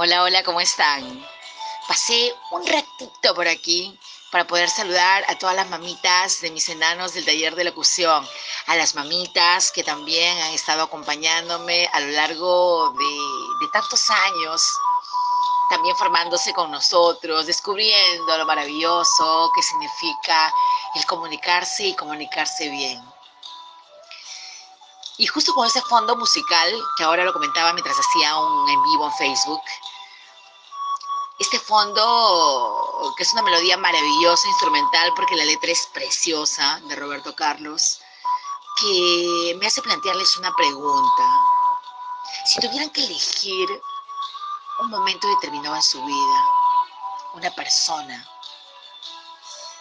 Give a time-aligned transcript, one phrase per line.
[0.00, 1.26] Hola, hola, ¿cómo están?
[1.88, 3.98] Pasé un ratito por aquí
[4.30, 8.24] para poder saludar a todas las mamitas de mis enanos del taller de locución,
[8.68, 14.62] a las mamitas que también han estado acompañándome a lo largo de, de tantos años,
[15.68, 20.54] también formándose con nosotros, descubriendo lo maravilloso que significa
[20.94, 23.02] el comunicarse y comunicarse bien.
[25.20, 29.06] Y justo con ese fondo musical, que ahora lo comentaba mientras hacía un en vivo
[29.06, 29.60] en Facebook,
[31.50, 37.34] este fondo, que es una melodía maravillosa, instrumental, porque la letra es preciosa, de Roberto
[37.34, 38.00] Carlos,
[38.78, 41.24] que me hace plantearles una pregunta.
[42.44, 43.66] Si tuvieran que elegir
[44.80, 46.44] un momento determinado en su vida,
[47.32, 48.28] una persona,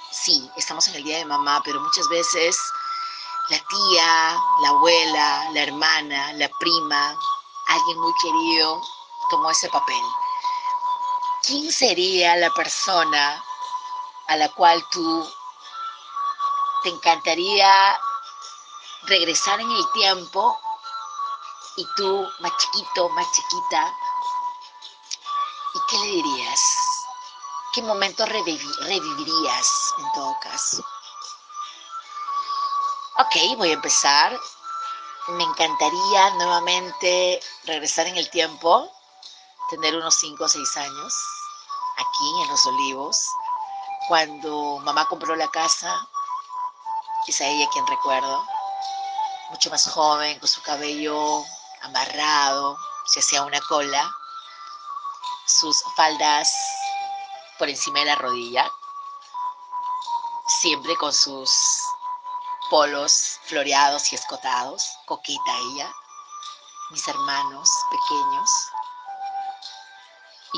[0.09, 2.57] sí, estamos en el Día de Mamá, pero muchas veces
[3.49, 7.13] la tía, la abuela, la hermana, la prima,
[7.67, 8.81] alguien muy querido
[9.29, 10.01] tomó ese papel.
[11.47, 13.41] ¿Quién sería la persona
[14.27, 15.33] a la cual tú
[16.83, 17.97] te encantaría
[19.03, 20.59] regresar en el tiempo
[21.77, 23.97] y tú, más chiquito, más chiquita,
[25.73, 26.61] ¿y qué le dirías?
[27.73, 30.83] ¿Qué momento revivirías en todo caso?
[33.19, 34.37] Ok, voy a empezar.
[35.29, 38.91] Me encantaría nuevamente regresar en el tiempo,
[39.69, 41.36] tener unos 5 o 6 años,
[41.97, 43.17] aquí en Los Olivos,
[44.07, 46.07] cuando mamá compró la casa,
[47.27, 48.45] es a ella quien recuerdo,
[49.49, 51.43] mucho más joven, con su cabello
[51.81, 54.09] amarrado, se hacía una cola,
[55.45, 56.53] sus faldas
[57.57, 58.71] por encima de la rodilla,
[60.61, 61.51] siempre con sus
[62.69, 65.91] polos floreados y escotados, coquita ella,
[66.91, 68.49] mis hermanos pequeños,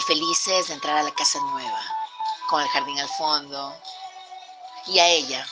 [0.09, 1.79] felices de entrar a la casa nueva,
[2.49, 3.75] con el jardín al fondo,
[4.87, 5.45] y a ella,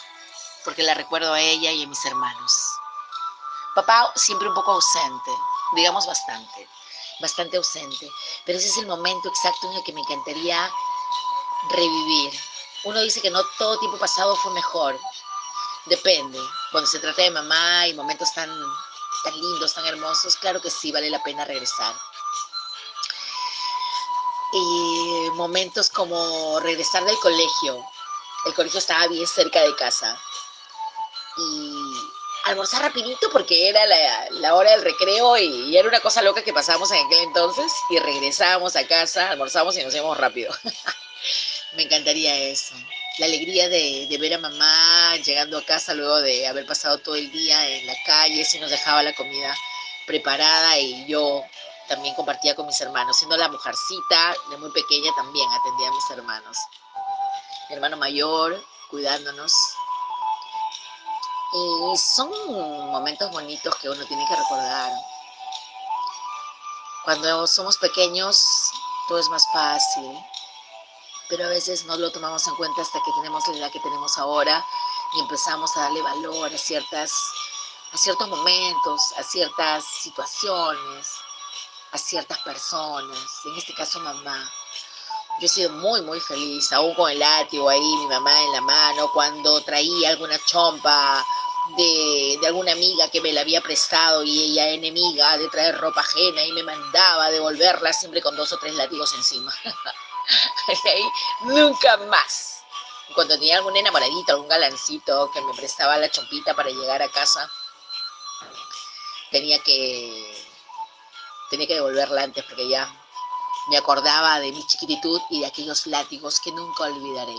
[0.66, 2.51] porque la recuerdo a ella y a mis hermanos.
[3.75, 5.31] Papá siempre un poco ausente,
[5.73, 6.68] digamos bastante,
[7.19, 8.09] bastante ausente,
[8.47, 10.68] pero ese es el momento exacto en el que me encantaría
[11.69, 12.34] revivir.
[12.85, 15.00] Uno dice que no todo tiempo pasado fue mejor,
[15.85, 16.39] Depende.
[16.72, 18.50] Cuando se trata de mamá y momentos tan,
[19.24, 21.95] tan lindos, tan hermosos, claro que sí, vale la pena regresar.
[24.53, 27.84] Y momentos como regresar del colegio.
[28.46, 30.18] El colegio estaba bien cerca de casa.
[31.38, 31.94] Y
[32.46, 33.86] almorzar rapidito porque era
[34.31, 38.00] la, hora del recreo y, era una cosa loca que pasábamos en aquel entonces y
[38.00, 40.53] regresábamos a casa, almorzamos y nos íbamos rápido.
[41.74, 42.74] Me encantaría eso
[43.18, 47.31] la alegría de, ver a mamá llegando a casa luego de haber pasado todo el
[47.31, 49.56] día en la calle, si nos dejaba la comida
[50.06, 51.44] preparada y yo
[51.88, 56.09] también compartía con mis hermanos, siendo la mujercita de muy pequeña también atendía a mis
[56.12, 56.58] hermanos.
[57.70, 59.53] Mi hermano mayor cuidándonos.
[61.53, 62.30] Y son
[62.92, 64.92] momentos bonitos que uno tiene que recordar.
[67.06, 68.72] Cuando somos pequeños,
[69.08, 70.18] todo es más fácil
[71.30, 74.18] pero a veces no lo tomamos en cuenta hasta que tenemos la edad que tenemos
[74.18, 74.66] ahora
[75.14, 77.12] y empezamos a darle valor a, ciertas,
[77.92, 81.08] a ciertos momentos, a ciertas situaciones,
[81.92, 84.52] a ciertas personas, en este caso mamá.
[85.40, 88.62] Yo he sido muy, muy feliz, aún con el látigo ahí, mi mamá en la
[88.62, 91.24] mano, cuando traía alguna chompa
[91.75, 96.02] de, de, alguna amiga que me la había prestado y ella enemiga de traer ropa
[96.02, 99.54] ajena y me mandaba a devolverla siempre con dos o tres látigos encima.
[100.86, 101.12] ahí
[101.42, 102.64] nunca más.
[103.14, 107.50] Cuando tenía algún enamoradito, algún galancito que me prestaba la chompita para llegar a casa,
[109.31, 110.47] tenía que,
[111.50, 112.91] tenía que devolverla antes porque ya
[113.68, 117.35] me acordaba de mi chiquititud y de aquellos látigos que nunca olvidaré.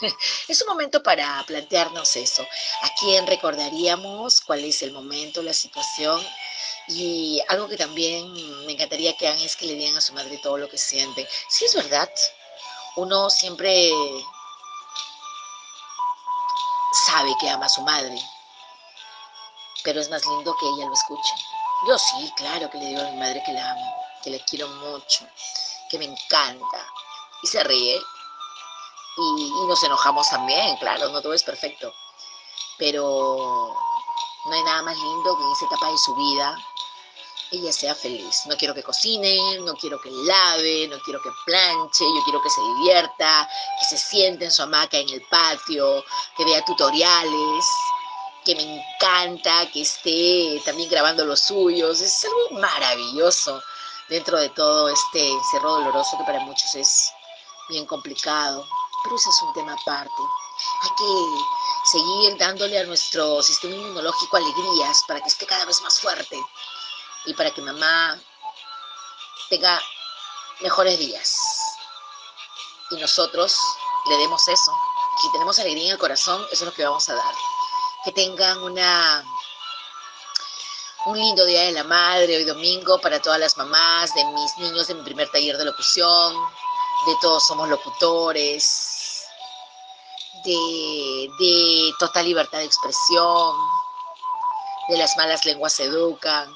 [0.48, 2.42] es un momento para plantearnos eso.
[2.82, 4.40] ¿A quién recordaríamos?
[4.40, 6.20] ¿Cuál es el momento, la situación?
[6.88, 8.32] Y algo que también
[8.64, 11.26] me encantaría que hagan es que le digan a su madre todo lo que sienten.
[11.48, 12.10] Sí, es verdad.
[12.96, 13.90] Uno siempre
[17.06, 18.18] sabe que ama a su madre,
[19.84, 21.55] pero es más lindo que ella lo escuche.
[21.84, 24.66] Yo sí, claro que le digo a mi madre que la amo, que la quiero
[24.68, 25.26] mucho,
[25.90, 26.86] que me encanta.
[27.42, 28.00] Y se ríe.
[29.18, 31.92] Y, nos enojamos también, claro, no todo es perfecto.
[32.78, 33.74] Pero
[34.46, 36.56] no hay nada más lindo que en esa etapa de su vida
[37.52, 38.46] ella sea feliz.
[38.46, 42.50] No quiero que cocine, no quiero que lave, no quiero que planche, yo quiero que
[42.50, 46.04] se divierta, que se siente en su hamaca en el patio,
[46.36, 47.66] que vea tutoriales,
[48.46, 52.00] que me encanta, que esté también grabando los suyos.
[52.00, 53.60] Es algo maravilloso.
[54.08, 57.12] dentro de todo este encierro doloroso que para muchos es
[57.68, 58.64] bien complicado,
[59.02, 60.22] pero ese es un tema aparte.
[60.82, 65.98] Hay que seguir dándole a nuestro sistema inmunológico alegrías para que esté cada vez más
[65.98, 66.40] fuerte
[67.24, 68.16] y para que mamá
[69.50, 69.82] tenga
[70.60, 71.36] mejores días.
[72.92, 73.58] Y nosotros
[74.08, 74.72] le demos eso.
[75.20, 77.34] Si tenemos alegría en el corazón, eso es lo que vamos a dar.
[78.06, 79.24] Que tengan una
[81.06, 84.86] un lindo día de la madre hoy domingo para todas las mamás, de mis niños
[84.86, 86.34] de mi primer taller de locución,
[87.04, 89.26] de todos somos locutores,
[90.44, 93.56] de, de total libertad de expresión,
[94.88, 96.48] de las malas lenguas se educan,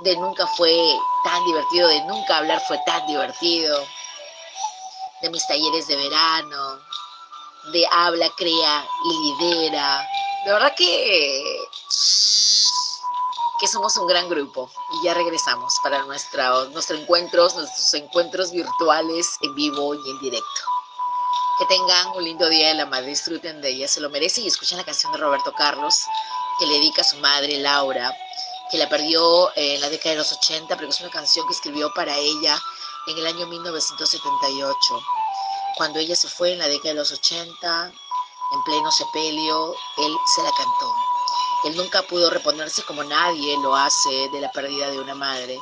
[0.00, 0.76] de nunca fue
[1.22, 3.86] tan divertido, de nunca hablar fue tan divertido,
[5.20, 6.80] de mis talleres de verano,
[7.72, 10.04] de habla, crea y lidera.
[10.44, 11.68] De verdad que
[13.62, 19.36] que somos un gran grupo y ya regresamos para nuestra, nuestros encuentros, nuestros encuentros virtuales
[19.40, 20.60] en vivo y en directo.
[21.60, 24.48] Que tengan un lindo día de la madre, disfruten de ella, se lo merece y
[24.48, 25.94] escuchen la canción de Roberto Carlos
[26.58, 28.12] que le dedica a su madre Laura,
[28.68, 31.94] que la perdió en la década de los 80, pero es una canción que escribió
[31.94, 32.60] para ella
[33.06, 34.76] en el año 1978.
[35.76, 37.92] Cuando ella se fue en la década de los 80,
[38.52, 40.94] en pleno sepelio, él se la cantó.
[41.64, 45.60] Él nunca pudo reponerse como nadie lo hace de la pérdida de una madre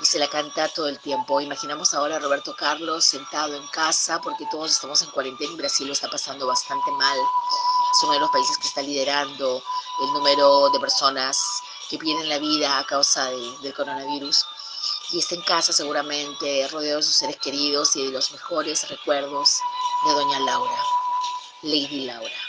[0.00, 1.40] y se la canta todo el tiempo.
[1.40, 5.86] Imaginamos ahora a Roberto Carlos sentado en casa porque todos estamos en cuarentena y Brasil
[5.86, 7.18] lo está pasando bastante mal.
[7.18, 9.62] Es uno de los países que está liderando
[10.02, 11.38] el número de personas
[11.88, 14.46] que pierden la vida a causa del coronavirus.
[15.12, 19.58] Y está en casa seguramente rodeado de sus seres queridos y de los mejores recuerdos
[20.06, 20.82] de doña Laura,
[21.62, 22.40] Lady Laura.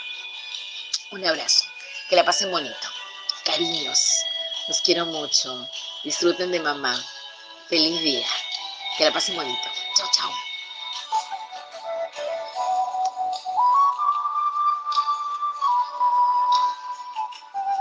[1.12, 1.66] Un abrazo.
[2.10, 2.88] Que la pasen bonito.
[3.44, 4.00] Cariños.
[4.70, 5.68] Los quiero mucho.
[6.04, 6.98] Disfruten de mamá.
[7.68, 8.28] Feliz día.
[8.98, 9.68] Que la pasen bonito.
[9.98, 10.51] Chao, chao.